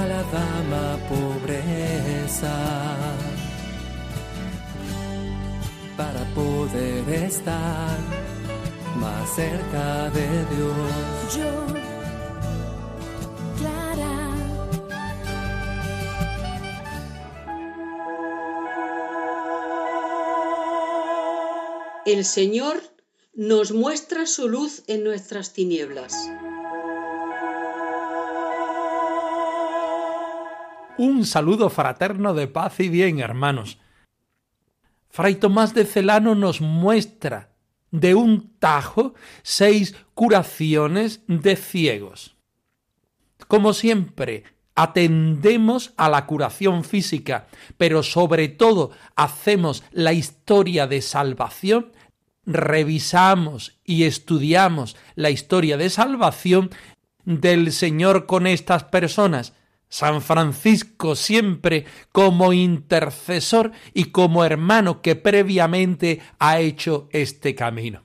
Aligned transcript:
A 0.00 0.06
la 0.06 0.22
dama 0.22 0.98
pobreza 1.08 2.56
para 5.96 6.22
poder 6.34 7.06
estar 7.26 7.98
más 8.96 9.34
cerca 9.34 10.08
de 10.10 10.28
Dios. 10.52 11.36
Yo, 11.36 11.52
Clara, 13.58 14.16
El 22.06 22.24
Señor 22.24 22.82
nos 23.34 23.72
muestra 23.72 24.24
su 24.24 24.48
luz 24.48 24.82
en 24.86 25.04
nuestras 25.04 25.52
tinieblas. 25.52 26.14
Un 31.00 31.24
saludo 31.24 31.70
fraterno 31.70 32.34
de 32.34 32.46
paz 32.46 32.78
y 32.78 32.90
bien, 32.90 33.20
hermanos. 33.20 33.78
Fray 35.08 35.36
Tomás 35.36 35.72
de 35.72 35.86
Celano 35.86 36.34
nos 36.34 36.60
muestra 36.60 37.54
de 37.90 38.14
un 38.14 38.50
tajo 38.58 39.14
seis 39.42 39.96
curaciones 40.12 41.22
de 41.26 41.56
ciegos. 41.56 42.36
Como 43.48 43.72
siempre, 43.72 44.44
atendemos 44.74 45.94
a 45.96 46.10
la 46.10 46.26
curación 46.26 46.84
física, 46.84 47.46
pero 47.78 48.02
sobre 48.02 48.48
todo 48.48 48.90
hacemos 49.16 49.82
la 49.92 50.12
historia 50.12 50.86
de 50.86 51.00
salvación, 51.00 51.92
revisamos 52.44 53.78
y 53.84 54.04
estudiamos 54.04 54.98
la 55.14 55.30
historia 55.30 55.78
de 55.78 55.88
salvación 55.88 56.68
del 57.24 57.72
Señor 57.72 58.26
con 58.26 58.46
estas 58.46 58.84
personas. 58.84 59.54
San 59.90 60.22
Francisco 60.22 61.16
siempre 61.16 61.84
como 62.12 62.52
intercesor 62.52 63.72
y 63.92 64.06
como 64.06 64.44
hermano 64.44 65.02
que 65.02 65.16
previamente 65.16 66.20
ha 66.38 66.60
hecho 66.60 67.08
este 67.10 67.56
camino. 67.56 68.04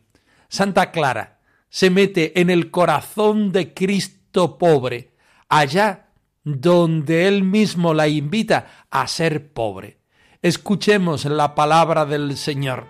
Santa 0.50 0.92
Clara 0.92 1.40
se 1.70 1.92
mete 1.92 2.42
en 2.42 2.50
el 2.50 2.72
corazón 2.72 3.52
de 3.52 3.74
Cristo 3.74 4.58
pobre, 4.58 5.14
allá 5.48 6.08
donde 6.44 7.28
él 7.28 7.44
mismo 7.44 7.94
la 7.94 8.08
invita 8.08 8.68
a 8.90 9.08
ser 9.08 9.54
pobre. 9.54 10.00
Escuchemos 10.42 11.26
la 11.26 11.54
palabra 11.54 12.06
del 12.06 12.36
Señor. 12.36 12.88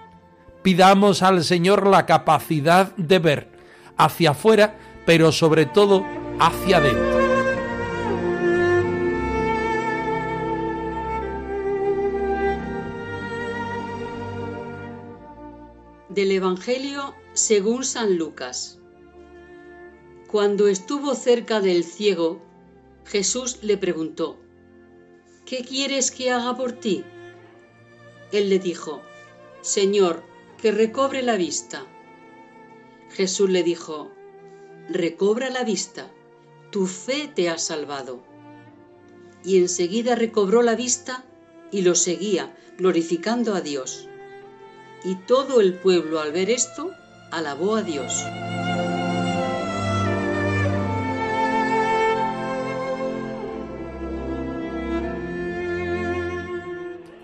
Pidamos 0.62 1.22
al 1.22 1.44
Señor 1.44 1.86
la 1.88 2.06
capacidad 2.06 2.96
de 2.96 3.20
ver 3.20 3.50
hacia 3.98 4.32
afuera, 4.32 4.78
pero 5.06 5.32
sobre 5.32 5.66
todo 5.66 6.06
hacia 6.40 6.78
adentro. 6.78 7.15
Del 16.16 16.32
Evangelio 16.32 17.14
según 17.34 17.84
San 17.84 18.18
Lucas. 18.18 18.80
Cuando 20.32 20.70
estuvo 20.70 21.14
cerca 21.14 21.60
del 21.60 21.84
ciego, 21.84 22.42
Jesús 23.04 23.60
le 23.64 23.76
preguntó, 23.76 24.40
¿Qué 25.46 25.66
quieres 25.66 26.12
que 26.12 26.32
haga 26.32 26.56
por 26.56 26.72
ti? 26.72 27.04
Él 28.32 28.48
le 28.48 28.60
dijo, 28.60 29.02
Señor, 29.60 30.24
que 30.62 30.72
recobre 30.72 31.22
la 31.22 31.36
vista. 31.36 31.86
Jesús 33.10 33.50
le 33.50 33.64
dijo, 33.64 34.10
Recobra 34.88 35.50
la 35.50 35.66
vista, 35.66 36.10
tu 36.72 36.88
fe 36.88 37.28
te 37.28 37.50
ha 37.50 37.58
salvado. 37.58 38.24
Y 39.44 39.58
enseguida 39.58 40.16
recobró 40.16 40.62
la 40.62 40.76
vista 40.76 41.26
y 41.74 41.82
lo 41.82 41.94
seguía, 41.94 42.56
glorificando 42.78 43.54
a 43.54 43.60
Dios. 43.60 44.08
Y 45.06 45.14
todo 45.28 45.62
el 45.62 45.76
pueblo 45.76 46.20
al 46.20 46.32
ver 46.32 46.50
esto, 46.50 46.92
alabó 47.30 47.76
a 47.76 47.84
Dios. 47.84 48.26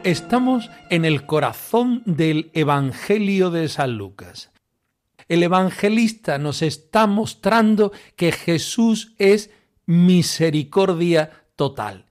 Estamos 0.04 0.70
en 0.92 1.06
el 1.06 1.26
corazón 1.26 2.04
del 2.06 2.52
Evangelio 2.54 3.50
de 3.50 3.68
San 3.68 3.98
Lucas. 3.98 4.52
El 5.28 5.42
evangelista 5.42 6.38
nos 6.38 6.62
está 6.62 7.08
mostrando 7.08 7.92
que 8.16 8.32
Jesús 8.32 9.16
es 9.18 9.50
misericordia 9.88 11.32
total. 11.56 12.06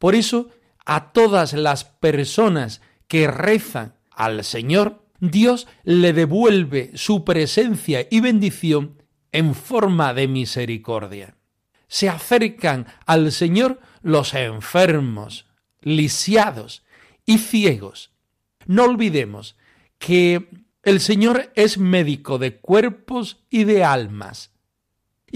Por 0.00 0.16
eso, 0.16 0.48
a 0.84 1.12
todas 1.12 1.52
las 1.52 1.84
personas 1.84 2.80
que 3.06 3.28
rezan 3.28 3.94
al 4.10 4.42
Señor, 4.42 5.03
Dios 5.20 5.66
le 5.84 6.12
devuelve 6.12 6.92
su 6.94 7.24
presencia 7.24 8.06
y 8.10 8.20
bendición 8.20 9.02
en 9.32 9.54
forma 9.54 10.14
de 10.14 10.28
misericordia. 10.28 11.36
Se 11.88 12.08
acercan 12.08 12.86
al 13.06 13.32
Señor 13.32 13.80
los 14.02 14.34
enfermos, 14.34 15.46
lisiados 15.80 16.84
y 17.26 17.38
ciegos. 17.38 18.12
No 18.66 18.84
olvidemos 18.84 19.56
que 19.98 20.48
el 20.82 21.00
Señor 21.00 21.52
es 21.54 21.78
médico 21.78 22.38
de 22.38 22.56
cuerpos 22.56 23.44
y 23.50 23.64
de 23.64 23.84
almas. 23.84 24.53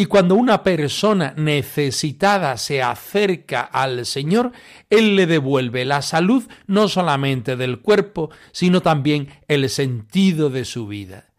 Y 0.01 0.07
cuando 0.07 0.37
una 0.37 0.63
persona 0.63 1.35
necesitada 1.37 2.57
se 2.57 2.81
acerca 2.81 3.63
al 3.63 4.07
Señor, 4.07 4.53
Él 4.91 5.17
le 5.17 5.27
devuelve 5.27 5.85
la 5.85 6.03
salud 6.03 6.45
no 6.69 6.87
solamente 6.87 7.57
del 7.57 7.81
cuerpo, 7.81 8.31
sino 8.53 8.81
también 8.81 9.29
el 9.49 9.69
sentido 9.69 10.51
de 10.51 10.65
su 10.65 10.87
vida. 10.87 11.33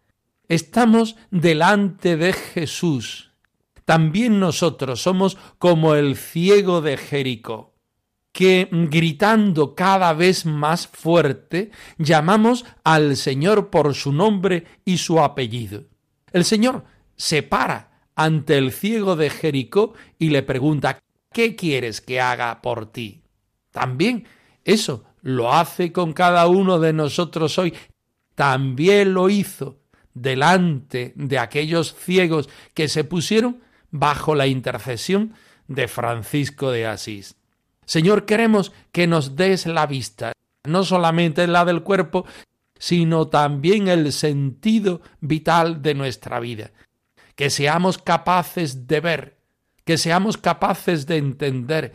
Estamos 0.46 1.16
delante 1.30 2.18
de 2.18 2.34
Jesús. 2.34 3.30
También 3.86 4.38
nosotros 4.38 5.00
somos 5.00 5.38
como 5.58 5.94
el 5.94 6.14
ciego 6.14 6.82
de 6.82 6.98
Jericó, 6.98 7.72
que 8.30 8.68
gritando 8.70 9.74
cada 9.74 10.12
vez 10.12 10.44
más 10.44 10.86
fuerte, 10.86 11.70
llamamos 11.96 12.66
al 12.84 13.16
Señor 13.16 13.70
por 13.70 13.94
su 13.94 14.12
nombre 14.12 14.66
y 14.84 14.98
su 14.98 15.18
apellido. 15.18 15.84
El 16.30 16.44
Señor 16.44 16.84
se 17.16 17.42
para 17.42 17.89
ante 18.20 18.58
el 18.58 18.70
ciego 18.70 19.16
de 19.16 19.30
Jericó 19.30 19.94
y 20.18 20.28
le 20.28 20.42
pregunta, 20.42 21.00
¿qué 21.32 21.56
quieres 21.56 22.02
que 22.02 22.20
haga 22.20 22.60
por 22.60 22.92
ti? 22.92 23.22
También 23.70 24.26
eso 24.62 25.04
lo 25.22 25.54
hace 25.54 25.90
con 25.90 26.12
cada 26.12 26.46
uno 26.46 26.78
de 26.78 26.92
nosotros 26.92 27.58
hoy. 27.58 27.72
También 28.34 29.14
lo 29.14 29.30
hizo 29.30 29.78
delante 30.12 31.14
de 31.16 31.38
aquellos 31.38 31.94
ciegos 31.94 32.50
que 32.74 32.88
se 32.88 33.04
pusieron 33.04 33.62
bajo 33.90 34.34
la 34.34 34.46
intercesión 34.46 35.32
de 35.66 35.88
Francisco 35.88 36.70
de 36.70 36.86
Asís. 36.86 37.36
Señor, 37.86 38.26
queremos 38.26 38.70
que 38.92 39.06
nos 39.06 39.34
des 39.34 39.64
la 39.64 39.86
vista, 39.86 40.32
no 40.64 40.84
solamente 40.84 41.46
la 41.46 41.64
del 41.64 41.82
cuerpo, 41.82 42.26
sino 42.78 43.28
también 43.28 43.88
el 43.88 44.12
sentido 44.12 45.00
vital 45.22 45.80
de 45.80 45.94
nuestra 45.94 46.38
vida 46.38 46.70
que 47.40 47.48
seamos 47.48 47.96
capaces 47.96 48.86
de 48.86 49.00
ver, 49.00 49.38
que 49.86 49.96
seamos 49.96 50.36
capaces 50.36 51.06
de 51.06 51.16
entender, 51.16 51.94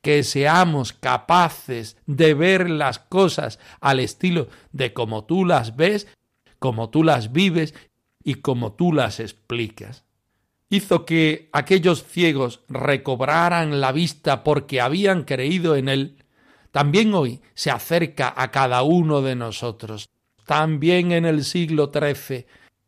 que 0.00 0.22
seamos 0.22 0.92
capaces 0.92 1.96
de 2.06 2.34
ver 2.34 2.70
las 2.70 3.00
cosas 3.00 3.58
al 3.80 3.98
estilo 3.98 4.46
de 4.70 4.92
como 4.92 5.24
tú 5.24 5.44
las 5.44 5.74
ves, 5.74 6.06
como 6.60 6.88
tú 6.90 7.02
las 7.02 7.32
vives 7.32 7.74
y 8.22 8.34
como 8.34 8.74
tú 8.74 8.92
las 8.92 9.18
explicas. 9.18 10.04
Hizo 10.70 11.04
que 11.04 11.50
aquellos 11.52 12.04
ciegos 12.04 12.60
recobraran 12.68 13.80
la 13.80 13.90
vista 13.90 14.44
porque 14.44 14.80
habían 14.80 15.24
creído 15.24 15.74
en 15.74 15.88
él, 15.88 16.24
también 16.70 17.12
hoy 17.12 17.40
se 17.54 17.72
acerca 17.72 18.32
a 18.36 18.52
cada 18.52 18.84
uno 18.84 19.20
de 19.20 19.34
nosotros. 19.34 20.10
También 20.44 21.10
en 21.10 21.24
el 21.24 21.44
siglo 21.44 21.90
XIII 21.92 22.46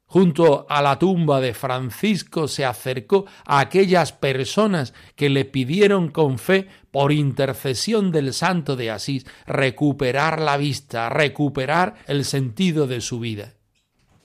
junto 0.09 0.67
a 0.69 0.83
la 0.83 0.99
tumba 0.99 1.41
de 1.41 1.55
Francisco 1.55 2.49
se 2.49 2.65
acercó 2.65 3.27
a 3.45 3.61
aquellas 3.61 4.13
personas 4.13 4.95
que 5.15 5.29
le 5.29 5.45
pidieron 5.45 6.09
con 6.09 6.39
fe, 6.39 6.67
por 6.91 7.13
intercesión 7.13 8.11
del 8.11 8.33
santo 8.33 8.75
de 8.75 8.91
Asís, 8.91 9.27
recuperar 9.47 10.41
la 10.41 10.57
vista, 10.57 11.11
recuperar 11.11 11.97
el 12.07 12.25
sentido 12.25 12.87
de 12.87 13.01
su 13.01 13.21
vida. 13.21 13.55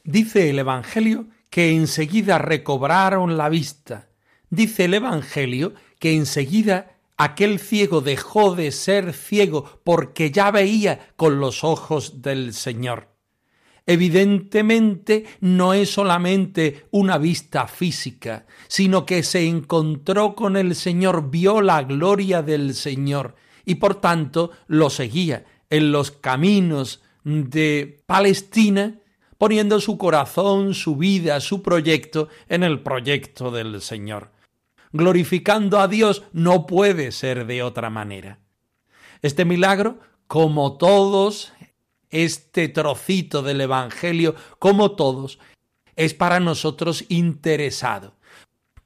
Dice 0.06 0.50
el 0.50 0.60
Evangelio 0.60 1.28
que 1.50 1.72
enseguida 1.72 2.40
recobraron 2.40 3.38
la 3.38 3.50
vista. 3.50 4.08
Dice 4.50 4.86
el 4.86 4.94
Evangelio 4.94 5.74
que 6.00 6.16
enseguida 6.16 6.98
aquel 7.18 7.60
ciego 7.60 8.02
dejó 8.02 8.56
de 8.56 8.72
ser 8.72 9.14
ciego 9.14 9.82
porque 9.84 10.32
ya 10.32 10.50
veía 10.50 11.10
con 11.16 11.40
los 11.40 11.64
ojos 11.64 12.22
del 12.22 12.54
Señor. 12.54 13.13
Evidentemente 13.86 15.26
no 15.42 15.74
es 15.74 15.90
solamente 15.92 16.86
una 16.92 17.18
vista 17.18 17.68
física, 17.68 18.46
sino 18.68 19.06
que 19.06 19.24
se 19.24 19.46
encontró 19.46 20.36
con 20.36 20.56
el 20.56 20.76
Señor, 20.76 21.30
vio 21.30 21.62
la 21.62 21.84
gloria 21.84 22.42
del 22.42 22.76
Señor 22.76 23.36
y 23.66 23.76
por 23.76 23.96
tanto 23.96 24.52
lo 24.68 24.90
seguía 24.90 25.46
en 25.70 25.92
los 25.92 26.12
caminos 26.12 27.02
de 27.24 28.04
Palestina, 28.06 29.00
poniendo 29.38 29.82
su 29.82 29.98
corazón, 29.98 30.74
su 30.74 30.96
vida, 30.96 31.42
su 31.42 31.62
proyecto 31.62 32.30
en 32.48 32.64
el 32.64 32.82
proyecto 32.82 33.52
del 33.52 33.82
Señor. 33.82 34.32
Glorificando 34.94 35.80
a 35.80 35.88
Dios 35.88 36.24
no 36.32 36.68
puede 36.68 37.12
ser 37.12 37.46
de 37.48 37.64
otra 37.64 37.90
manera. 37.90 38.40
Este 39.22 39.44
milagro, 39.44 40.00
como 40.28 40.78
todos 40.78 41.52
este 42.14 42.70
trocito 42.70 43.42
del 43.42 43.60
Evangelio, 43.60 44.36
como 44.60 44.92
todos, 44.92 45.40
es 45.98 46.14
para 46.14 46.40
nosotros 46.40 47.04
interesado, 47.10 48.16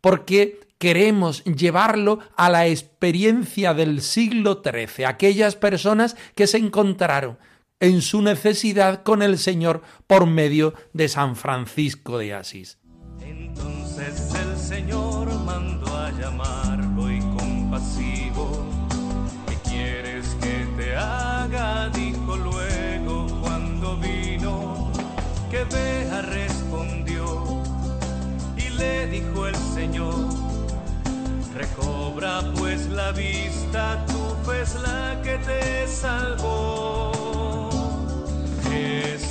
porque 0.01 0.59
queremos 0.79 1.43
llevarlo 1.43 2.19
a 2.35 2.49
la 2.49 2.67
experiencia 2.67 3.73
del 3.73 4.01
siglo 4.01 4.63
XIII, 4.63 5.05
aquellas 5.05 5.55
personas 5.55 6.15
que 6.35 6.47
se 6.47 6.57
encontraron 6.57 7.37
en 7.79 8.01
su 8.01 8.21
necesidad 8.21 9.03
con 9.03 9.21
el 9.21 9.37
Señor 9.37 9.83
por 10.07 10.25
medio 10.25 10.73
de 10.93 11.09
San 11.09 11.35
Francisco 11.35 12.17
de 12.17 12.33
Asís. 12.33 12.79
Entonces 13.21 14.33
el 14.35 14.57
Señor 14.57 15.33
mandó 15.43 15.95
a 15.95 16.11
compasivo, 17.37 18.26
que 25.69 25.75
vea 25.75 26.21
respondió 26.21 27.63
y 28.57 28.69
le 28.69 29.07
dijo 29.07 29.47
el 29.47 29.55
Señor, 29.55 30.15
recobra 31.53 32.41
pues 32.57 32.87
la 32.87 33.11
vista, 33.11 34.05
tu 34.05 34.49
fe 34.49 34.61
es 34.61 34.75
la 34.75 35.21
que 35.23 35.37
te 35.37 35.87
salvó. 35.87 37.11
Jesús, 38.69 39.26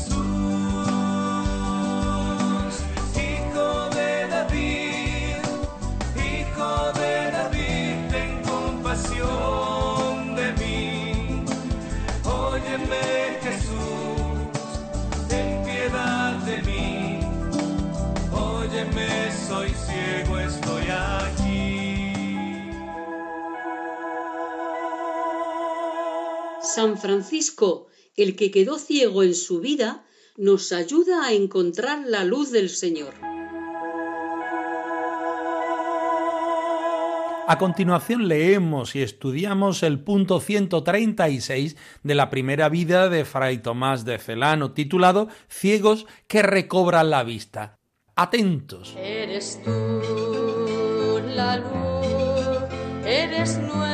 San 26.76 26.98
Francisco, 26.98 27.86
el 28.18 28.36
que 28.36 28.50
quedó 28.50 28.78
ciego 28.78 29.22
en 29.22 29.34
su 29.34 29.60
vida, 29.60 30.04
nos 30.36 30.72
ayuda 30.72 31.26
a 31.26 31.32
encontrar 31.32 32.02
la 32.04 32.22
luz 32.22 32.50
del 32.52 32.68
Señor. 32.68 33.14
A 37.48 37.56
continuación 37.58 38.28
leemos 38.28 38.94
y 38.94 39.00
estudiamos 39.00 39.82
el 39.82 40.00
punto 40.00 40.38
136 40.38 41.76
de 42.02 42.14
la 42.14 42.28
primera 42.28 42.68
vida 42.68 43.08
de 43.08 43.24
Fray 43.24 43.56
Tomás 43.62 44.04
de 44.04 44.18
Celano, 44.18 44.72
titulado 44.72 45.28
Ciegos 45.48 46.06
que 46.28 46.42
recobran 46.42 47.08
la 47.08 47.24
vista. 47.24 47.78
Atentos. 48.16 48.94
Eres 48.98 49.62
tú 49.64 51.22
la 51.34 51.56
luz, 51.56 53.06
eres 53.06 53.56
nueva 53.60 53.85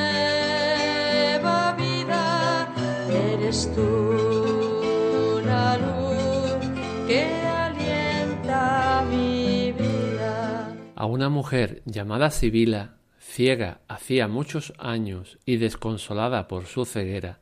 que 7.06 7.24
alienta 7.46 9.04
mi 9.10 9.72
vida. 9.72 10.74
A 10.96 11.04
una 11.04 11.28
mujer 11.28 11.82
llamada 11.84 12.30
Sibila, 12.30 12.96
ciega 13.18 13.82
hacía 13.88 14.26
muchos 14.26 14.72
años 14.78 15.38
y 15.44 15.58
desconsolada 15.58 16.48
por 16.48 16.64
su 16.64 16.86
ceguera, 16.86 17.40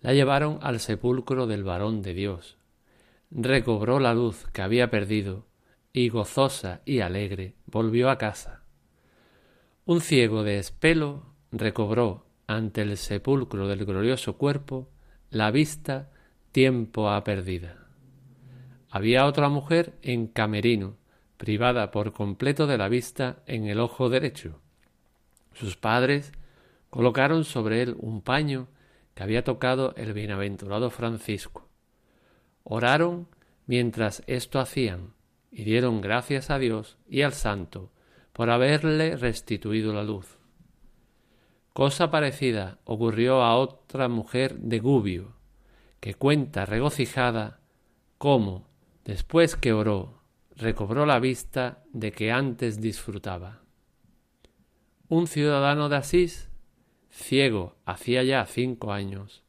la 0.00 0.12
llevaron 0.12 0.60
al 0.62 0.78
sepulcro 0.78 1.48
del 1.48 1.64
varón 1.64 2.02
de 2.02 2.14
Dios. 2.14 2.56
Recobró 3.32 3.98
la 3.98 4.14
luz 4.14 4.46
que 4.52 4.62
había 4.62 4.90
perdido 4.90 5.46
y 5.92 6.08
gozosa 6.08 6.82
y 6.84 7.00
alegre 7.00 7.56
volvió 7.66 8.10
a 8.10 8.18
casa. 8.18 8.62
Un 9.86 10.02
ciego 10.02 10.44
de 10.44 10.60
espelo 10.60 11.34
recobró 11.50 12.26
ante 12.46 12.82
el 12.82 12.96
sepulcro 12.96 13.66
del 13.66 13.84
glorioso 13.84 14.36
cuerpo 14.36 14.88
la 15.32 15.50
vista 15.50 16.10
tiempo 16.52 17.08
ha 17.08 17.24
perdida. 17.24 17.86
Había 18.90 19.24
otra 19.24 19.48
mujer 19.48 19.94
en 20.02 20.26
camerino, 20.26 20.96
privada 21.38 21.90
por 21.90 22.12
completo 22.12 22.66
de 22.66 22.76
la 22.76 22.90
vista 22.90 23.42
en 23.46 23.66
el 23.66 23.80
ojo 23.80 24.10
derecho. 24.10 24.60
Sus 25.54 25.78
padres 25.78 26.32
colocaron 26.90 27.44
sobre 27.44 27.80
él 27.80 27.96
un 27.98 28.20
paño 28.20 28.68
que 29.14 29.22
había 29.22 29.42
tocado 29.42 29.94
el 29.96 30.12
bienaventurado 30.12 30.90
Francisco. 30.90 31.66
Oraron 32.62 33.26
mientras 33.66 34.22
esto 34.26 34.60
hacían, 34.60 35.14
y 35.50 35.64
dieron 35.64 36.02
gracias 36.02 36.50
a 36.50 36.58
Dios 36.58 36.98
y 37.08 37.22
al 37.22 37.32
santo 37.32 37.90
por 38.34 38.50
haberle 38.50 39.16
restituido 39.16 39.94
la 39.94 40.02
luz. 40.02 40.41
Cosa 41.72 42.10
parecida 42.10 42.78
ocurrió 42.84 43.42
a 43.42 43.56
otra 43.56 44.08
mujer 44.08 44.56
de 44.58 44.78
Gubio, 44.78 45.36
que 46.00 46.14
cuenta 46.14 46.66
regocijada 46.66 47.60
cómo, 48.18 48.68
después 49.04 49.56
que 49.56 49.72
oró, 49.72 50.20
recobró 50.54 51.06
la 51.06 51.18
vista 51.18 51.82
de 51.92 52.12
que 52.12 52.30
antes 52.30 52.80
disfrutaba. 52.80 53.62
Un 55.08 55.26
ciudadano 55.26 55.88
de 55.88 55.96
Asís, 55.96 56.50
ciego 57.08 57.76
hacía 57.86 58.22
ya 58.22 58.44
cinco 58.44 58.92
años, 58.92 59.42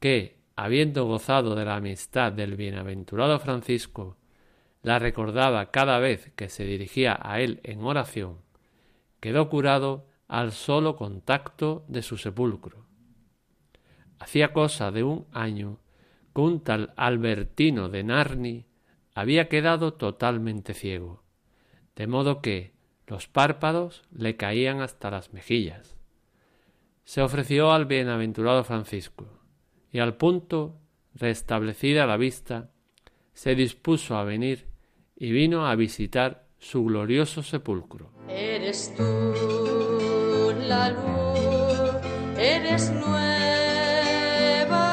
que, 0.00 0.40
habiendo 0.56 1.06
gozado 1.06 1.54
de 1.54 1.64
la 1.64 1.76
amistad 1.76 2.32
del 2.32 2.56
bienaventurado 2.56 3.38
Francisco, 3.38 4.16
la 4.82 4.98
recordaba 4.98 5.70
cada 5.70 6.00
vez 6.00 6.32
que 6.34 6.48
se 6.48 6.64
dirigía 6.64 7.18
a 7.22 7.40
él 7.40 7.60
en 7.62 7.82
oración, 7.84 8.38
quedó 9.20 9.48
curado 9.48 10.06
al 10.28 10.52
solo 10.52 10.96
contacto 10.96 11.84
de 11.88 12.02
su 12.02 12.16
sepulcro. 12.16 12.86
Hacía 14.18 14.52
cosa 14.52 14.90
de 14.90 15.02
un 15.02 15.26
año 15.32 15.78
que 16.34 16.40
un 16.40 16.60
tal 16.60 16.92
Albertino 16.96 17.88
de 17.88 18.04
Narni 18.04 18.66
había 19.14 19.48
quedado 19.48 19.94
totalmente 19.94 20.74
ciego, 20.74 21.22
de 21.94 22.06
modo 22.06 22.40
que 22.40 22.72
los 23.06 23.28
párpados 23.28 24.02
le 24.10 24.36
caían 24.36 24.80
hasta 24.80 25.10
las 25.10 25.32
mejillas. 25.32 25.96
Se 27.04 27.20
ofreció 27.20 27.72
al 27.72 27.84
bienaventurado 27.84 28.64
Francisco, 28.64 29.26
y 29.92 29.98
al 29.98 30.16
punto, 30.16 30.80
restablecida 31.14 32.06
la 32.06 32.16
vista, 32.16 32.70
se 33.34 33.54
dispuso 33.54 34.16
a 34.16 34.24
venir 34.24 34.66
y 35.16 35.30
vino 35.32 35.66
a 35.66 35.74
visitar 35.76 36.46
su 36.58 36.84
glorioso 36.84 37.42
sepulcro. 37.42 38.10
Eres 38.28 38.94
tú 38.96 39.63
la 40.66 40.90
luz, 40.90 41.92
eres 42.38 42.90
nueva 42.90 43.12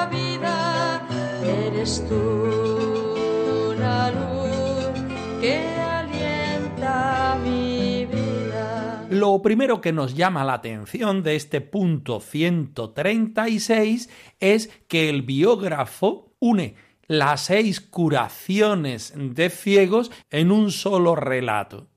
vida, 0.07 1.07
eres 1.45 2.05
tú 2.07 3.73
la 3.77 4.11
luz 4.11 4.91
que 5.39 5.57
alienta 5.57 7.39
mi 7.43 8.05
vida. 8.05 9.07
Lo 9.09 9.41
primero 9.41 9.79
que 9.81 9.93
nos 9.93 10.13
llama 10.15 10.43
la 10.43 10.55
atención 10.55 11.23
de 11.23 11.35
este 11.35 11.61
punto 11.61 12.19
136 12.19 14.09
es 14.39 14.67
que 14.87 15.09
el 15.09 15.21
biógrafo 15.21 16.33
une 16.39 16.75
las 17.07 17.45
seis 17.45 17.81
curaciones 17.81 19.13
de 19.15 19.49
ciegos 19.49 20.11
en 20.29 20.51
un 20.51 20.71
solo 20.71 21.15
relato. 21.15 21.87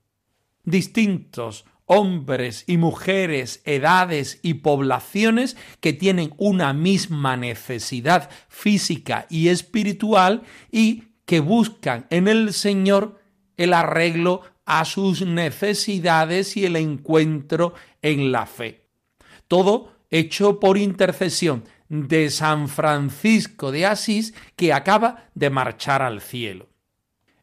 Distintos 0.65 1.67
hombres 1.87 2.65
y 2.67 2.77
mujeres, 2.77 3.61
edades 3.65 4.41
y 4.43 4.55
poblaciones 4.55 5.57
que 5.81 5.93
tienen 5.93 6.33
una 6.39 6.73
misma 6.73 7.37
necesidad 7.37 8.31
física 8.49 9.27
y 9.29 9.49
espiritual 9.49 10.43
y 10.71 11.05
que 11.27 11.41
buscan 11.41 12.07
en 12.11 12.29
el 12.29 12.53
Señor 12.53 13.21
el 13.57 13.73
arreglo 13.73 14.43
a 14.65 14.85
sus 14.85 15.23
necesidades 15.27 16.57
y 16.57 16.65
el 16.65 16.77
encuentro 16.77 17.75
en 18.03 18.33
la 18.33 18.47
fe. 18.47 18.87
Todo 19.49 19.93
hecho 20.11 20.61
por 20.61 20.79
intercesión 20.79 21.65
de 21.89 22.31
San 22.31 22.69
Francisco 22.69 23.73
de 23.73 23.87
Asís 23.87 24.35
que 24.57 24.73
acaba 24.73 25.29
de 25.35 25.51
marchar 25.51 26.03
al 26.03 26.21
cielo. 26.21 26.69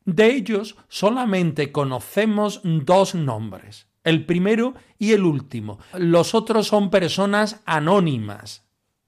De 0.05 0.27
ellos 0.27 0.75
solamente 0.87 1.71
conocemos 1.71 2.61
dos 2.63 3.13
nombres, 3.13 3.87
el 4.03 4.25
primero 4.25 4.73
y 4.97 5.13
el 5.13 5.23
último. 5.23 5.79
Los 5.93 6.33
otros 6.33 6.67
son 6.67 6.89
personas 6.89 7.61
anónimas, 7.65 8.65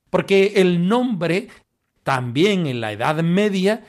porque 0.10 0.54
el 0.58 0.88
nombre, 0.88 1.48
también 2.04 2.68
en 2.68 2.82
la 2.82 2.92
Edad 2.92 3.24
Media, 3.24 3.84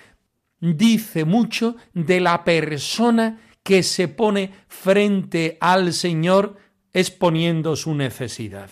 dice 0.60 1.24
mucho 1.24 1.76
de 1.92 2.20
la 2.20 2.44
persona 2.44 3.40
que 3.62 3.82
se 3.82 4.08
pone 4.08 4.52
frente 4.68 5.58
al 5.60 5.92
Señor 5.92 6.56
exponiendo 6.92 7.76
su 7.76 7.94
necesidad. 7.94 8.70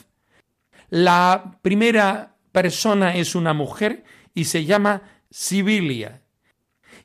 La 0.91 1.59
primera 1.63 2.37
persona 2.53 3.17
es 3.17 3.35
una 3.35 3.55
mujer 3.55 4.05
y 4.35 4.45
se 4.45 4.65
llama 4.65 5.03
Sibilia. 5.31 6.23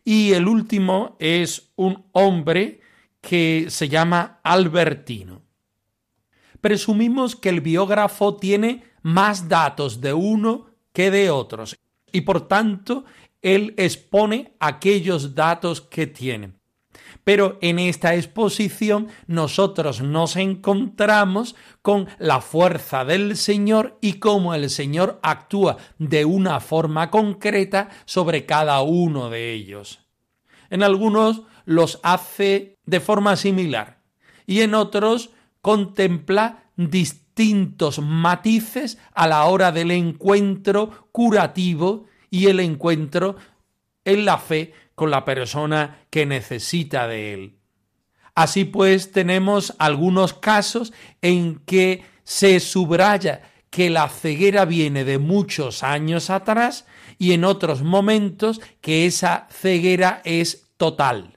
Y 0.03 0.34
el 0.34 0.48
último 0.48 1.15
es 1.19 1.72
un 1.75 2.05
hombre 2.12 2.81
que 3.21 3.67
se 3.69 3.89
llama 3.89 4.39
Albertino. 4.43 5.41
Presumimos 6.62 7.36
que 7.36 7.50
el 7.50 7.62
biógrafo 7.62 8.36
tiene 8.36 8.83
más 9.01 9.47
datos 9.47 10.01
de 10.01 10.13
uno 10.13 10.67
que 10.91 11.12
de 11.12 11.29
otros 11.29 11.77
y 12.12 12.21
por 12.21 12.47
tanto 12.47 13.05
él 13.41 13.74
expone 13.77 14.55
aquellos 14.59 15.36
datos 15.36 15.81
que 15.81 16.07
tiene. 16.07 16.53
Pero 17.24 17.57
en 17.62 17.77
esta 17.77 18.15
exposición 18.15 19.09
nosotros 19.27 20.01
nos 20.01 20.36
encontramos 20.36 21.55
con 21.81 22.07
la 22.19 22.41
fuerza 22.41 23.03
del 23.05 23.36
Señor 23.36 23.97
y 24.01 24.13
cómo 24.13 24.55
el 24.55 24.69
Señor 24.69 25.19
actúa 25.21 25.77
de 25.97 26.25
una 26.25 26.59
forma 26.59 27.12
concreta 27.12 27.89
sobre 28.05 28.45
cada 28.45 28.81
uno 28.81 29.29
de 29.29 29.53
ellos. 29.53 30.00
En 30.69 30.83
algunos 30.83 31.43
los 31.67 32.00
hace 32.01 32.77
de 32.86 33.01
forma 33.01 33.36
similar 33.36 34.00
y 34.45 34.62
en 34.62 34.74
otros 34.74 35.31
contempla 35.62 36.63
distintos 36.77 38.00
matices 38.00 38.97
a 39.13 39.27
la 39.27 39.43
hora 39.43 39.74
del 39.74 39.91
encuentro 39.91 41.09
curativo 41.12 42.05
y 42.29 42.47
el 42.47 42.62
encuentro 42.62 43.36
en 44.05 44.24
la 44.24 44.38
fe 44.38 44.71
con 44.95 45.12
la 45.12 45.25
persona 45.25 46.05
que 46.09 46.25
necesita 46.25 47.05
de 47.05 47.33
él. 47.33 47.59
Así 48.33 48.63
pues, 48.63 49.12
tenemos 49.12 49.75
algunos 49.77 50.33
casos 50.33 50.93
en 51.21 51.59
que 51.65 52.05
se 52.24 52.62
subraya 52.62 53.41
que 53.69 53.89
la 53.89 54.07
ceguera 54.07 54.63
viene 54.63 55.03
de 55.03 55.17
muchos 55.17 55.83
años 55.83 56.29
atrás 56.29 56.86
y 57.17 57.33
en 57.33 57.43
otros 57.43 57.83
momentos 57.83 58.62
que 58.79 59.05
esa 59.05 59.47
ceguera 59.51 60.21
es 60.24 60.69
total. 60.77 61.37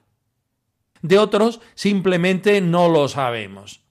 De 1.01 1.17
otros 1.17 1.61
simplemente 1.75 2.61
no 2.61 2.89
lo 2.89 3.07
sabemos. 3.07 3.81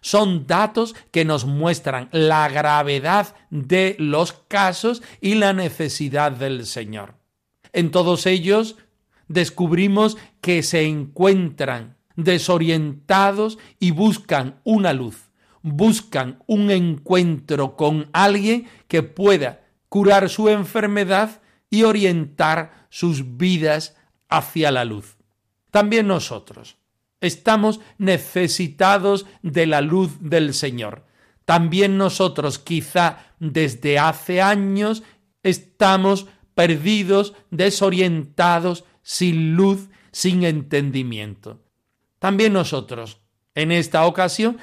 Son 0.00 0.46
datos 0.46 0.94
que 1.10 1.24
nos 1.24 1.44
muestran 1.44 2.08
la 2.12 2.48
gravedad 2.48 3.34
de 3.50 3.96
los 3.98 4.32
casos 4.32 5.02
y 5.20 5.34
la 5.34 5.52
necesidad 5.52 6.32
del 6.32 6.66
Señor. 6.66 7.14
En 7.72 7.90
todos 7.90 8.26
ellos 8.26 8.76
descubrimos 9.28 10.16
que 10.40 10.62
se 10.62 10.84
encuentran 10.84 11.96
desorientados 12.16 13.58
y 13.78 13.90
buscan 13.90 14.60
una 14.64 14.92
luz, 14.92 15.30
buscan 15.62 16.42
un 16.46 16.70
encuentro 16.70 17.76
con 17.76 18.08
alguien 18.12 18.68
que 18.88 19.02
pueda 19.02 19.60
curar 19.88 20.28
su 20.28 20.48
enfermedad 20.48 21.42
y 21.68 21.84
orientar 21.84 22.86
sus 22.90 23.36
vidas 23.36 23.96
hacia 24.28 24.70
la 24.70 24.84
luz. 24.84 25.19
También 25.70 26.06
nosotros 26.06 26.76
estamos 27.20 27.80
necesitados 27.98 29.26
de 29.42 29.66
la 29.66 29.80
luz 29.80 30.12
del 30.20 30.54
Señor. 30.54 31.04
También 31.44 31.98
nosotros 31.98 32.58
quizá 32.58 33.34
desde 33.38 33.98
hace 33.98 34.40
años 34.40 35.02
estamos 35.42 36.26
perdidos, 36.54 37.34
desorientados, 37.50 38.84
sin 39.02 39.54
luz, 39.54 39.88
sin 40.12 40.44
entendimiento. 40.44 41.60
También 42.18 42.52
nosotros, 42.52 43.20
en 43.54 43.72
esta 43.72 44.06
ocasión, 44.06 44.58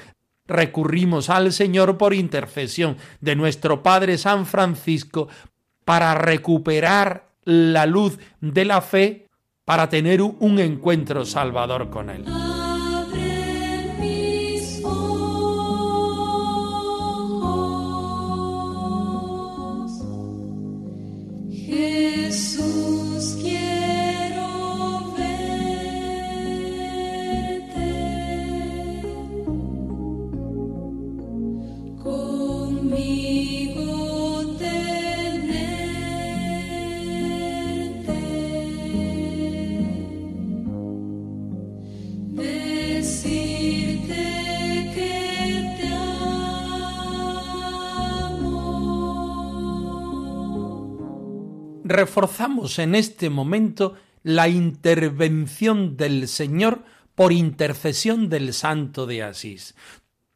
recurrimos 0.46 1.30
al 1.30 1.52
Señor 1.52 1.98
por 1.98 2.14
intercesión 2.14 2.98
de 3.20 3.36
nuestro 3.36 3.84
Padre 3.84 4.18
San 4.18 4.46
Francisco 4.46 5.28
para 5.84 6.14
recuperar 6.16 7.32
la 7.44 7.86
luz 7.86 8.20
de 8.42 8.66
la 8.66 8.82
fe, 8.82 9.27
para 9.68 9.90
tener 9.90 10.22
un 10.22 10.60
encuentro 10.60 11.26
salvador 11.26 11.90
con 11.90 12.10
Él. 12.10 12.24
Reforzamos 51.98 52.78
en 52.78 52.94
este 52.94 53.32
momento 53.32 53.96
la 54.22 54.50
intervención 54.50 55.98
del 55.98 56.28
Señor 56.28 56.84
por 57.16 57.34
intercesión 57.34 58.30
del 58.30 58.54
Santo 58.54 59.08
de 59.08 59.24
Asís. 59.24 59.74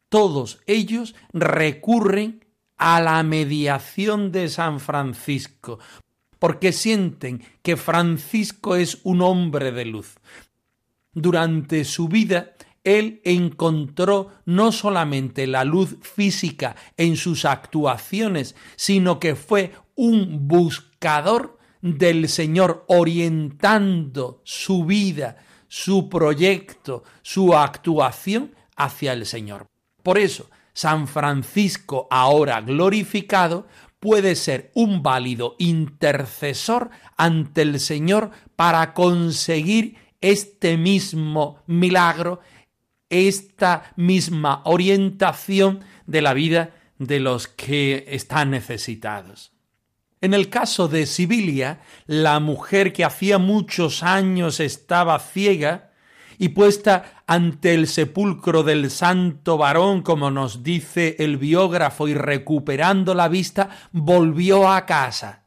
Todos 0.08 0.58
ellos 0.66 1.14
recurren 1.32 2.44
a 2.78 3.00
la 3.00 3.22
mediación 3.22 4.32
de 4.32 4.48
San 4.48 4.80
Francisco, 4.80 5.78
porque 6.40 6.72
sienten 6.72 7.44
que 7.62 7.76
Francisco 7.76 8.74
es 8.74 8.98
un 9.04 9.22
hombre 9.22 9.70
de 9.70 9.84
luz. 9.84 10.16
Durante 11.12 11.84
su 11.84 12.08
vida, 12.08 12.54
él 12.82 13.20
encontró 13.22 14.32
no 14.46 14.72
solamente 14.72 15.46
la 15.46 15.62
luz 15.62 15.96
física 16.00 16.74
en 16.96 17.16
sus 17.16 17.44
actuaciones, 17.44 18.56
sino 18.74 19.20
que 19.20 19.36
fue 19.36 19.70
un 19.94 20.48
buscador 20.48 20.91
del 21.80 22.28
Señor, 22.28 22.84
orientando 22.88 24.40
su 24.44 24.84
vida, 24.84 25.36
su 25.68 26.08
proyecto, 26.08 27.02
su 27.22 27.54
actuación 27.54 28.54
hacia 28.76 29.12
el 29.12 29.26
Señor. 29.26 29.66
Por 30.02 30.18
eso, 30.18 30.48
San 30.72 31.08
Francisco, 31.08 32.06
ahora 32.10 32.60
glorificado, 32.60 33.66
puede 33.98 34.36
ser 34.36 34.70
un 34.74 35.02
válido 35.02 35.54
intercesor 35.58 36.90
ante 37.16 37.62
el 37.62 37.78
Señor 37.80 38.30
para 38.56 38.94
conseguir 38.94 39.96
este 40.20 40.76
mismo 40.76 41.62
milagro, 41.66 42.40
esta 43.10 43.92
misma 43.96 44.62
orientación 44.64 45.80
de 46.06 46.22
la 46.22 46.32
vida 46.32 46.74
de 46.98 47.20
los 47.20 47.48
que 47.48 48.04
están 48.08 48.50
necesitados. 48.50 49.51
En 50.22 50.34
el 50.34 50.48
caso 50.48 50.86
de 50.86 51.06
Sibilia, 51.06 51.80
la 52.06 52.38
mujer 52.38 52.92
que 52.92 53.04
hacía 53.04 53.38
muchos 53.38 54.04
años 54.04 54.60
estaba 54.60 55.18
ciega 55.18 55.90
y 56.38 56.50
puesta 56.50 57.24
ante 57.26 57.74
el 57.74 57.88
sepulcro 57.88 58.62
del 58.62 58.92
santo 58.92 59.58
varón, 59.58 60.02
como 60.02 60.30
nos 60.30 60.62
dice 60.62 61.16
el 61.18 61.38
biógrafo, 61.38 62.06
y 62.06 62.14
recuperando 62.14 63.14
la 63.14 63.26
vista, 63.26 63.70
volvió 63.90 64.70
a 64.70 64.86
casa, 64.86 65.42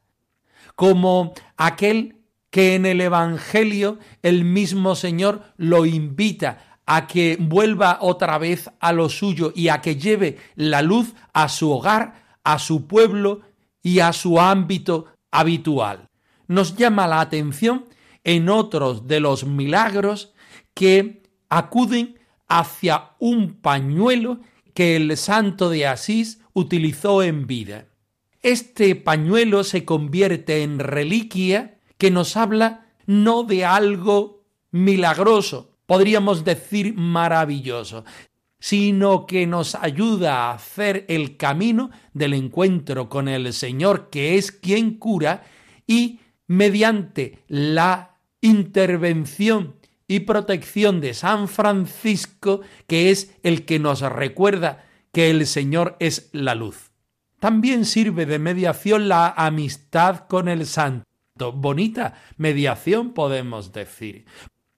como 0.76 1.34
aquel 1.56 2.18
que 2.50 2.76
en 2.76 2.86
el 2.86 3.00
Evangelio 3.00 3.98
el 4.24 4.44
mismo 4.44 4.96
Señor 4.96 5.54
lo 5.56 5.86
invita 5.86 6.80
a 6.86 7.08
que 7.08 7.38
vuelva 7.40 8.00
otra 8.02 8.38
vez 8.40 8.70
a 8.82 8.92
lo 8.92 9.08
suyo 9.08 9.54
y 9.56 9.70
a 9.70 9.80
que 9.80 9.96
lleve 9.96 10.38
la 10.56 10.82
luz 10.82 11.14
a 11.32 11.48
su 11.48 11.72
hogar, 11.72 12.26
a 12.44 12.60
su 12.60 12.88
pueblo 12.88 13.42
y 13.86 14.00
a 14.00 14.14
su 14.14 14.40
ámbito 14.40 15.06
habitual. 15.30 16.10
Nos 16.48 16.76
llama 16.76 17.06
la 17.06 17.22
atención 17.22 17.86
en 18.24 18.50
otros 18.50 19.08
de 19.08 19.20
los 19.20 19.46
milagros 19.46 20.34
que 20.74 21.22
acuden 21.50 22.18
hacia 22.48 23.12
un 23.20 23.62
pañuelo 23.62 24.40
que 24.74 24.96
el 24.96 25.16
santo 25.18 25.70
de 25.70 25.86
Asís 25.86 26.42
utilizó 26.54 27.22
en 27.22 27.46
vida. 27.46 27.86
Este 28.42 28.96
pañuelo 28.96 29.64
se 29.64 29.86
convierte 29.86 30.64
en 30.64 30.80
reliquia 30.80 31.78
que 32.00 32.10
nos 32.10 32.36
habla 32.38 32.88
no 33.06 33.44
de 33.44 33.66
algo 33.66 34.48
milagroso, 34.72 35.78
podríamos 35.86 36.44
decir 36.44 36.96
maravilloso, 36.96 38.04
sino 38.66 39.28
que 39.28 39.46
nos 39.46 39.76
ayuda 39.76 40.50
a 40.50 40.54
hacer 40.54 41.06
el 41.08 41.38
camino 41.38 41.92
del 42.14 42.34
encuentro 42.34 43.10
con 43.10 43.28
el 43.28 43.54
Señor, 43.54 44.10
que 44.10 44.40
es 44.40 44.52
quien 44.52 44.98
cura, 44.98 45.44
y 45.86 46.20
mediante 46.48 47.44
la 47.48 48.18
intervención 48.42 49.76
y 50.08 50.22
protección 50.22 51.00
de 51.00 51.14
San 51.14 51.48
Francisco, 51.48 52.62
que 52.88 53.12
es 53.12 53.36
el 53.44 53.66
que 53.66 53.78
nos 53.78 54.02
recuerda 54.02 54.84
que 55.12 55.30
el 55.30 55.46
Señor 55.46 55.96
es 56.00 56.32
la 56.32 56.56
luz. 56.56 56.90
También 57.40 57.86
sirve 57.86 58.26
de 58.26 58.40
mediación 58.40 59.08
la 59.08 59.28
amistad 59.28 60.22
con 60.28 60.48
el 60.48 60.66
santo. 60.66 61.06
Bonita 61.54 62.16
mediación 62.38 63.14
podemos 63.14 63.72
decir. 63.74 64.26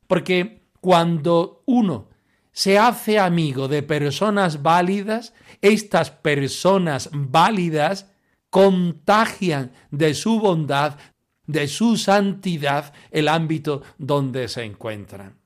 Porque 0.08 0.68
cuando 0.82 1.64
uno 1.66 2.17
se 2.58 2.80
hace 2.80 3.20
amigo 3.20 3.68
de 3.68 3.84
personas 3.84 4.64
válidas, 4.64 5.36
estas 5.62 6.10
personas 6.10 7.08
válidas 7.14 8.10
contagian 8.50 9.74
de 9.92 10.16
su 10.16 10.40
bondad, 10.40 10.98
de 11.46 11.68
su 11.68 11.98
santidad 11.98 12.96
el 13.12 13.28
ámbito 13.28 13.84
donde 14.00 14.48
se 14.48 14.64
encuentran. 14.64 15.38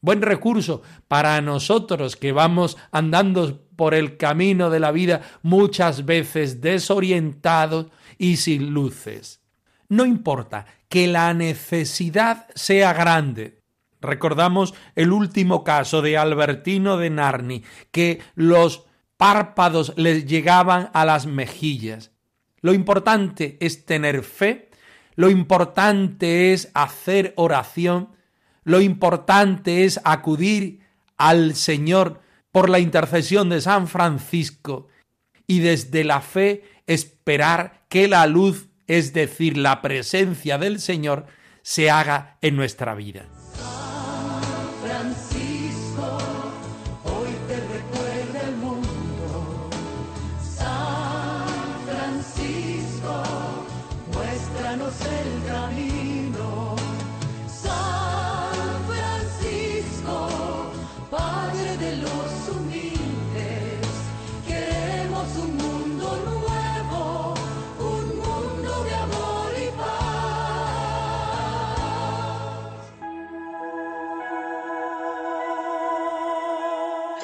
Buen 0.00 0.22
recurso 0.22 0.80
para 1.06 1.38
nosotros 1.42 2.16
que 2.16 2.32
vamos 2.32 2.78
andando 2.92 3.66
por 3.76 3.92
el 3.92 4.16
camino 4.16 4.70
de 4.70 4.80
la 4.80 4.90
vida 4.90 5.20
muchas 5.42 6.06
veces 6.06 6.62
desorientados 6.62 7.88
y 8.16 8.38
sin 8.38 8.70
luces. 8.70 9.42
No 9.90 10.06
importa 10.06 10.64
que 10.88 11.08
la 11.08 11.34
necesidad 11.34 12.46
sea 12.54 12.94
grande. 12.94 13.57
Recordamos 14.00 14.74
el 14.94 15.12
último 15.12 15.64
caso 15.64 16.02
de 16.02 16.16
Albertino 16.16 16.96
de 16.96 17.10
Narni, 17.10 17.64
que 17.90 18.20
los 18.34 18.86
párpados 19.16 19.92
les 19.96 20.26
llegaban 20.26 20.90
a 20.94 21.04
las 21.04 21.26
mejillas. 21.26 22.12
Lo 22.60 22.72
importante 22.72 23.56
es 23.60 23.84
tener 23.84 24.22
fe 24.22 24.68
lo 25.18 25.30
importante 25.30 26.52
es 26.52 26.70
hacer 26.74 27.32
oración, 27.34 28.10
lo 28.62 28.80
importante 28.80 29.84
es 29.84 30.00
acudir 30.04 30.86
al 31.16 31.56
Señor 31.56 32.20
por 32.52 32.70
la 32.70 32.78
intercesión 32.78 33.48
de 33.48 33.60
San 33.60 33.88
Francisco 33.88 34.86
y 35.44 35.58
desde 35.58 36.04
la 36.04 36.20
fe 36.20 36.62
esperar 36.86 37.84
que 37.88 38.06
la 38.06 38.28
luz, 38.28 38.68
es 38.86 39.12
decir, 39.12 39.56
la 39.56 39.82
presencia 39.82 40.56
del 40.56 40.78
Señor, 40.78 41.26
se 41.62 41.90
haga 41.90 42.38
en 42.40 42.54
nuestra 42.54 42.94
vida. 42.94 43.26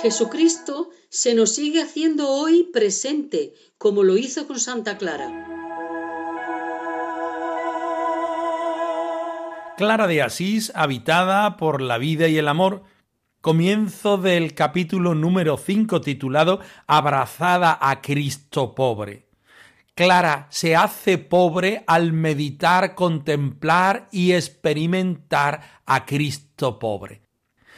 Jesucristo 0.04 0.90
se 1.08 1.34
nos 1.34 1.54
sigue 1.54 1.80
haciendo 1.80 2.28
hoy 2.28 2.68
presente, 2.74 3.54
como 3.78 4.02
lo 4.02 4.18
hizo 4.18 4.46
con 4.46 4.60
Santa 4.60 4.98
Clara. 4.98 5.30
Clara 9.78 10.06
de 10.06 10.20
Asís, 10.20 10.72
habitada 10.74 11.56
por 11.56 11.80
la 11.80 11.96
vida 11.96 12.28
y 12.28 12.36
el 12.36 12.48
amor, 12.48 12.82
comienzo 13.40 14.18
del 14.18 14.52
capítulo 14.52 15.14
número 15.14 15.56
5 15.56 16.02
titulado 16.02 16.60
Abrazada 16.86 17.78
a 17.80 18.02
Cristo 18.02 18.74
pobre. 18.74 19.30
Clara 19.94 20.48
se 20.50 20.76
hace 20.76 21.16
pobre 21.16 21.82
al 21.86 22.12
meditar, 22.12 22.94
contemplar 22.94 24.10
y 24.12 24.32
experimentar 24.32 25.62
a 25.86 26.04
Cristo 26.04 26.78
pobre. 26.78 27.23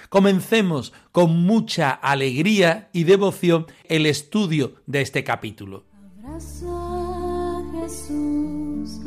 Comencemos 0.09 0.92
con 1.12 1.42
mucha 1.45 1.90
alegría 1.90 2.88
y 2.92 3.05
devoción 3.05 3.66
el 3.85 4.07
estudio 4.07 4.75
de 4.87 5.01
este 5.03 5.25
capítulo. 5.25 5.85
Abraza 6.23 7.62
Jesús 7.73 9.01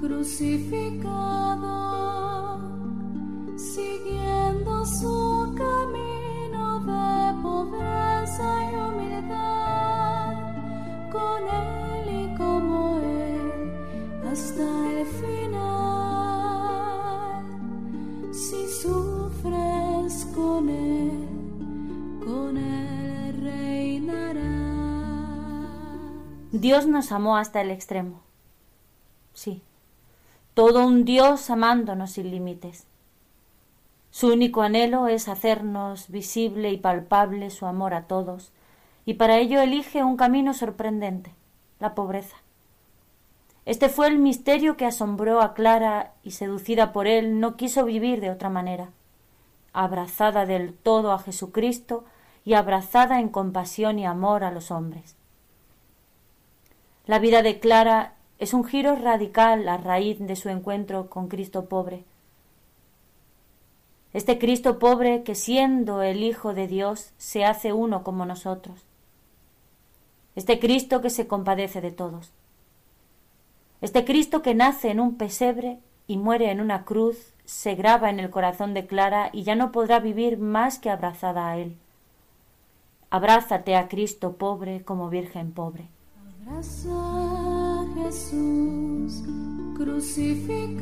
crucificado, 0.00 1.68
siguiendo 3.56 4.84
su 4.84 5.54
camino 5.56 6.80
de 6.80 7.40
pobreza 7.40 8.48
y 8.70 8.74
humildad, 8.74 10.34
con 11.12 11.42
él 11.48 12.04
y 12.24 12.34
como 12.36 12.98
él, 12.98 13.72
hasta 14.30 14.71
Dios 26.62 26.86
nos 26.86 27.10
amó 27.10 27.38
hasta 27.38 27.60
el 27.60 27.72
extremo. 27.72 28.20
Sí, 29.34 29.64
todo 30.54 30.86
un 30.86 31.04
Dios 31.04 31.50
amándonos 31.50 32.12
sin 32.12 32.30
límites. 32.30 32.86
Su 34.12 34.28
único 34.28 34.62
anhelo 34.62 35.08
es 35.08 35.26
hacernos 35.26 36.08
visible 36.08 36.70
y 36.70 36.76
palpable 36.76 37.50
su 37.50 37.66
amor 37.66 37.94
a 37.94 38.06
todos, 38.06 38.52
y 39.04 39.14
para 39.14 39.38
ello 39.38 39.60
elige 39.60 40.04
un 40.04 40.16
camino 40.16 40.54
sorprendente, 40.54 41.34
la 41.80 41.96
pobreza. 41.96 42.36
Este 43.66 43.88
fue 43.88 44.06
el 44.06 44.20
misterio 44.20 44.76
que 44.76 44.86
asombró 44.86 45.42
a 45.42 45.54
Clara 45.54 46.12
y 46.22 46.30
seducida 46.30 46.92
por 46.92 47.08
él 47.08 47.40
no 47.40 47.56
quiso 47.56 47.84
vivir 47.84 48.20
de 48.20 48.30
otra 48.30 48.50
manera. 48.50 48.90
Abrazada 49.72 50.46
del 50.46 50.74
todo 50.74 51.10
a 51.10 51.18
Jesucristo 51.18 52.04
y 52.44 52.54
abrazada 52.54 53.18
en 53.18 53.30
compasión 53.30 53.98
y 53.98 54.06
amor 54.06 54.44
a 54.44 54.52
los 54.52 54.70
hombres. 54.70 55.16
La 57.12 57.18
vida 57.18 57.42
de 57.42 57.60
Clara 57.60 58.14
es 58.38 58.54
un 58.54 58.64
giro 58.64 58.96
radical 58.96 59.68
a 59.68 59.76
raíz 59.76 60.18
de 60.18 60.34
su 60.34 60.48
encuentro 60.48 61.10
con 61.10 61.28
Cristo 61.28 61.66
pobre. 61.66 62.04
Este 64.14 64.38
Cristo 64.38 64.78
pobre 64.78 65.22
que 65.22 65.34
siendo 65.34 66.00
el 66.00 66.22
Hijo 66.22 66.54
de 66.54 66.66
Dios 66.66 67.12
se 67.18 67.44
hace 67.44 67.74
uno 67.74 68.02
como 68.02 68.24
nosotros. 68.24 68.80
Este 70.36 70.58
Cristo 70.58 71.02
que 71.02 71.10
se 71.10 71.26
compadece 71.26 71.82
de 71.82 71.90
todos. 71.90 72.32
Este 73.82 74.06
Cristo 74.06 74.40
que 74.40 74.54
nace 74.54 74.90
en 74.90 74.98
un 74.98 75.18
pesebre 75.18 75.80
y 76.06 76.16
muere 76.16 76.50
en 76.50 76.62
una 76.62 76.86
cruz 76.86 77.34
se 77.44 77.74
graba 77.74 78.08
en 78.08 78.20
el 78.20 78.30
corazón 78.30 78.72
de 78.72 78.86
Clara 78.86 79.28
y 79.34 79.42
ya 79.42 79.54
no 79.54 79.70
podrá 79.70 80.00
vivir 80.00 80.38
más 80.38 80.78
que 80.78 80.88
abrazada 80.88 81.50
a 81.50 81.58
él. 81.58 81.76
Abrázate 83.10 83.76
a 83.76 83.88
Cristo 83.88 84.38
pobre 84.38 84.82
como 84.82 85.10
Virgen 85.10 85.52
pobre. 85.52 85.88
Jesús 87.94 89.22
crucificado, 89.74 90.76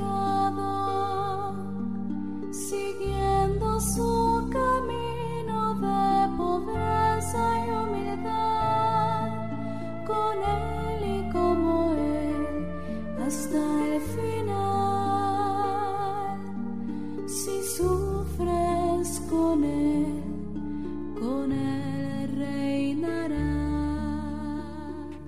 siguiendo 2.53 3.81
su 3.81 4.49
camino 4.51 5.75
de 5.75 6.37
pobreza 6.37 7.67
y 7.67 7.71
humildad, 7.71 9.29
con 10.07 10.37
él 10.43 11.01
y 11.19 11.31
como 11.31 11.95
él, 11.95 12.67
hasta 13.25 13.70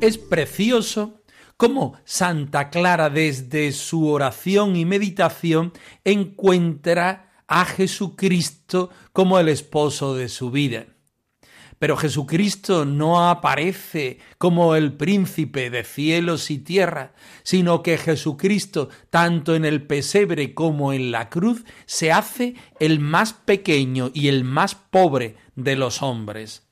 Es 0.02 0.18
precioso 0.18 1.22
cómo 1.56 1.94
Santa 2.04 2.70
Clara 2.70 3.08
desde 3.08 3.70
su 3.70 4.08
oración 4.08 4.74
y 4.74 4.84
meditación 4.84 5.72
encuentra 6.02 7.30
a 7.46 7.64
Jesucristo 7.64 8.90
como 9.12 9.38
el 9.38 9.48
esposo 9.48 10.16
de 10.16 10.28
su 10.28 10.50
vida. 10.50 10.86
Pero 11.78 11.96
Jesucristo 11.96 12.84
no 12.84 13.30
aparece 13.30 14.18
como 14.38 14.74
el 14.74 14.94
príncipe 14.94 15.70
de 15.70 15.84
cielos 15.84 16.50
y 16.50 16.58
tierra, 16.58 17.14
sino 17.44 17.84
que 17.84 17.96
Jesucristo, 17.96 18.88
tanto 19.08 19.54
en 19.54 19.64
el 19.64 19.86
pesebre 19.86 20.52
como 20.52 20.92
en 20.92 21.12
la 21.12 21.28
cruz, 21.28 21.64
se 21.86 22.10
hace 22.10 22.56
el 22.80 22.98
más 22.98 23.34
pequeño 23.34 24.10
y 24.12 24.26
el 24.26 24.42
más 24.42 24.74
pobre 24.74 25.36
de 25.54 25.76
los 25.76 26.02
hombres. 26.02 26.66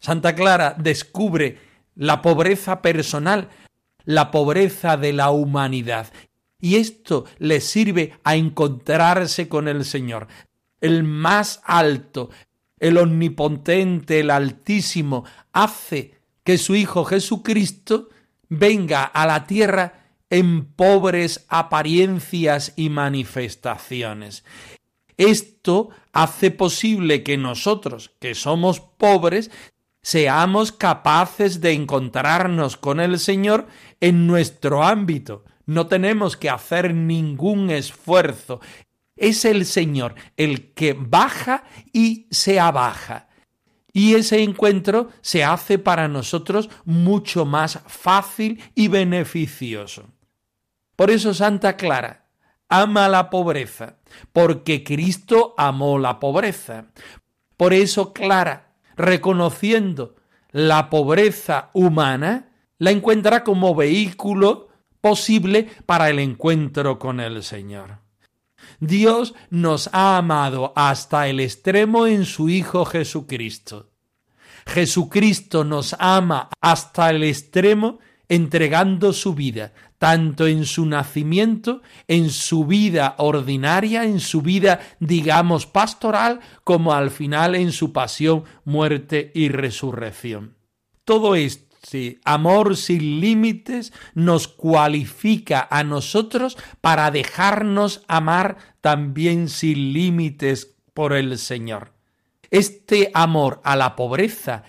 Santa 0.00 0.34
Clara 0.34 0.74
descubre 0.76 1.63
la 1.94 2.22
pobreza 2.22 2.82
personal, 2.82 3.48
la 4.04 4.30
pobreza 4.30 4.96
de 4.96 5.12
la 5.12 5.30
humanidad, 5.30 6.12
y 6.60 6.76
esto 6.76 7.26
le 7.38 7.60
sirve 7.60 8.14
a 8.24 8.36
encontrarse 8.36 9.48
con 9.48 9.68
el 9.68 9.84
Señor, 9.84 10.28
el 10.80 11.04
más 11.04 11.60
alto, 11.64 12.30
el 12.78 12.96
omnipotente, 12.96 14.20
el 14.20 14.30
altísimo, 14.30 15.24
hace 15.52 16.14
que 16.42 16.58
su 16.58 16.74
Hijo 16.74 17.04
Jesucristo 17.04 18.08
venga 18.48 19.04
a 19.04 19.26
la 19.26 19.46
tierra 19.46 20.04
en 20.30 20.64
pobres 20.64 21.44
apariencias 21.48 22.72
y 22.76 22.88
manifestaciones. 22.88 24.44
Esto 25.16 25.90
hace 26.12 26.50
posible 26.50 27.22
que 27.22 27.36
nosotros, 27.36 28.10
que 28.20 28.34
somos 28.34 28.80
pobres, 28.80 29.50
seamos 30.04 30.70
capaces 30.70 31.62
de 31.62 31.72
encontrarnos 31.72 32.76
con 32.76 33.00
el 33.00 33.18
Señor 33.18 33.66
en 34.00 34.26
nuestro 34.26 34.84
ámbito. 34.84 35.44
No 35.64 35.86
tenemos 35.86 36.36
que 36.36 36.50
hacer 36.50 36.94
ningún 36.94 37.70
esfuerzo. 37.70 38.60
Es 39.16 39.46
el 39.46 39.64
Señor 39.64 40.14
el 40.36 40.74
que 40.74 40.92
baja 40.92 41.64
y 41.90 42.28
se 42.30 42.60
abaja. 42.60 43.28
Y 43.94 44.14
ese 44.14 44.42
encuentro 44.42 45.08
se 45.22 45.42
hace 45.42 45.78
para 45.78 46.06
nosotros 46.06 46.68
mucho 46.84 47.46
más 47.46 47.80
fácil 47.86 48.62
y 48.74 48.88
beneficioso. 48.88 50.04
Por 50.96 51.10
eso 51.10 51.32
Santa 51.32 51.76
Clara 51.78 52.26
ama 52.68 53.08
la 53.08 53.30
pobreza, 53.30 53.96
porque 54.32 54.84
Cristo 54.84 55.54
amó 55.56 55.98
la 55.98 56.20
pobreza. 56.20 56.86
Por 57.56 57.72
eso 57.72 58.12
Clara, 58.12 58.63
reconociendo 58.96 60.16
la 60.50 60.90
pobreza 60.90 61.70
humana, 61.72 62.48
la 62.78 62.90
encuentra 62.90 63.42
como 63.44 63.74
vehículo 63.74 64.68
posible 65.00 65.68
para 65.86 66.10
el 66.10 66.18
encuentro 66.18 66.98
con 66.98 67.20
el 67.20 67.42
Señor. 67.42 67.98
Dios 68.80 69.34
nos 69.50 69.90
ha 69.92 70.16
amado 70.16 70.72
hasta 70.76 71.28
el 71.28 71.40
extremo 71.40 72.06
en 72.06 72.24
su 72.24 72.48
Hijo 72.48 72.84
Jesucristo. 72.84 73.90
Jesucristo 74.66 75.64
nos 75.64 75.94
ama 75.98 76.48
hasta 76.60 77.10
el 77.10 77.22
extremo 77.24 77.98
entregando 78.28 79.12
su 79.12 79.34
vida, 79.34 79.72
tanto 80.04 80.46
en 80.46 80.66
su 80.66 80.84
nacimiento, 80.84 81.80
en 82.08 82.28
su 82.28 82.66
vida 82.66 83.14
ordinaria, 83.16 84.04
en 84.04 84.20
su 84.20 84.42
vida, 84.42 84.80
digamos, 85.00 85.64
pastoral, 85.64 86.40
como 86.62 86.92
al 86.92 87.10
final 87.10 87.54
en 87.54 87.72
su 87.72 87.94
pasión, 87.94 88.44
muerte 88.66 89.32
y 89.34 89.48
resurrección. 89.48 90.56
Todo 91.06 91.36
este 91.36 92.20
amor 92.26 92.76
sin 92.76 93.22
límites 93.22 93.94
nos 94.12 94.46
cualifica 94.46 95.66
a 95.70 95.84
nosotros 95.84 96.58
para 96.82 97.10
dejarnos 97.10 98.02
amar 98.06 98.58
también 98.82 99.48
sin 99.48 99.94
límites 99.94 100.76
por 100.92 101.14
el 101.14 101.38
Señor. 101.38 101.94
Este 102.50 103.10
amor 103.14 103.62
a 103.64 103.74
la 103.74 103.96
pobreza 103.96 104.64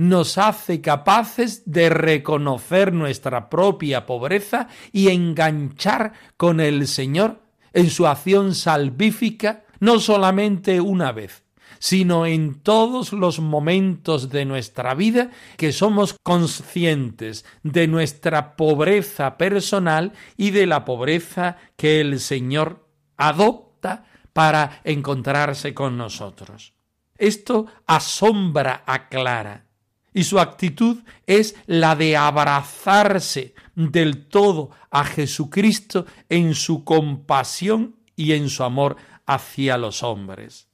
nos 0.00 0.38
hace 0.38 0.80
capaces 0.80 1.70
de 1.70 1.90
reconocer 1.90 2.94
nuestra 2.94 3.50
propia 3.50 4.06
pobreza 4.06 4.68
y 4.92 5.08
enganchar 5.08 6.14
con 6.38 6.58
el 6.60 6.88
Señor 6.88 7.42
en 7.74 7.90
su 7.90 8.06
acción 8.06 8.54
salvífica 8.54 9.64
no 9.78 10.00
solamente 10.00 10.80
una 10.80 11.12
vez, 11.12 11.44
sino 11.78 12.24
en 12.24 12.62
todos 12.62 13.12
los 13.12 13.40
momentos 13.40 14.30
de 14.30 14.46
nuestra 14.46 14.94
vida 14.94 15.32
que 15.58 15.70
somos 15.70 16.16
conscientes 16.22 17.44
de 17.62 17.86
nuestra 17.86 18.56
pobreza 18.56 19.36
personal 19.36 20.14
y 20.38 20.50
de 20.50 20.64
la 20.64 20.86
pobreza 20.86 21.58
que 21.76 22.00
el 22.00 22.20
Señor 22.20 22.88
adopta 23.18 24.06
para 24.32 24.80
encontrarse 24.84 25.74
con 25.74 25.98
nosotros. 25.98 26.72
Esto 27.18 27.66
asombra 27.86 28.82
a 28.86 29.10
Clara 29.10 29.66
y 30.12 30.24
su 30.24 30.40
actitud 30.40 30.98
es 31.26 31.54
la 31.66 31.96
de 31.96 32.16
abrazarse 32.16 33.54
del 33.74 34.26
todo 34.26 34.70
a 34.90 35.04
Jesucristo 35.04 36.06
en 36.28 36.54
su 36.54 36.84
compasión 36.84 37.96
y 38.16 38.32
en 38.32 38.48
su 38.48 38.64
amor 38.64 38.96
hacia 39.26 39.78
los 39.78 40.02
hombres. 40.02 40.68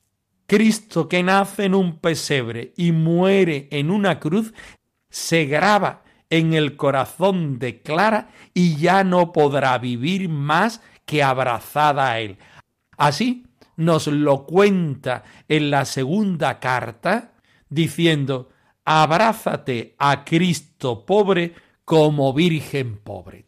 Cristo 0.46 1.08
que 1.08 1.22
nace 1.22 1.64
en 1.64 1.74
un 1.74 1.98
pesebre 1.98 2.72
y 2.76 2.92
muere 2.92 3.68
en 3.70 3.90
una 3.90 4.20
cruz, 4.20 4.54
se 5.10 5.46
graba 5.46 6.04
en 6.30 6.54
el 6.54 6.76
corazón 6.76 7.58
de 7.58 7.82
Clara 7.82 8.30
y 8.54 8.76
ya 8.76 9.04
no 9.04 9.32
podrá 9.32 9.76
vivir 9.78 10.28
más 10.28 10.80
que 11.04 11.22
abrazada 11.22 12.12
a 12.12 12.20
él. 12.20 12.38
Así 12.96 13.46
nos 13.76 14.06
lo 14.06 14.46
cuenta 14.46 15.24
en 15.48 15.70
la 15.70 15.84
segunda 15.84 16.58
carta, 16.58 17.32
diciendo, 17.68 18.50
abrázate 18.86 19.96
a 19.98 20.24
Cristo 20.24 21.04
pobre 21.04 21.54
como 21.84 22.32
Virgen 22.32 22.96
pobre. 22.98 23.46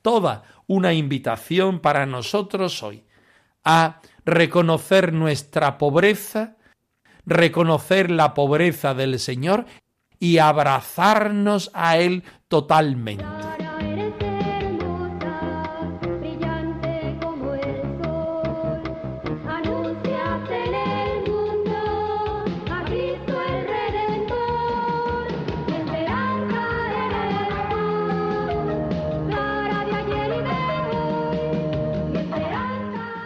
Toda 0.00 0.44
una 0.66 0.94
invitación 0.94 1.80
para 1.80 2.06
nosotros 2.06 2.82
hoy 2.82 3.04
a 3.64 4.00
reconocer 4.24 5.12
nuestra 5.12 5.76
pobreza, 5.76 6.56
reconocer 7.26 8.10
la 8.10 8.32
pobreza 8.32 8.94
del 8.94 9.18
Señor 9.18 9.66
y 10.18 10.38
abrazarnos 10.38 11.70
a 11.74 11.98
Él 11.98 12.22
totalmente. 12.48 13.24